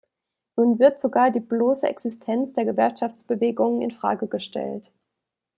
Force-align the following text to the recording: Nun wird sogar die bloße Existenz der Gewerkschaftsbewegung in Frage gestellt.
Nun 0.55 0.79
wird 0.79 0.99
sogar 0.99 1.29
die 1.29 1.39
bloße 1.41 1.87
Existenz 1.87 2.53
der 2.53 2.65
Gewerkschaftsbewegung 2.65 3.83
in 3.83 3.91
Frage 3.91 4.25
gestellt. 4.27 4.89